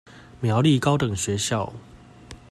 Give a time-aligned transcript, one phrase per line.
[0.39, 1.71] 苗栗高等學校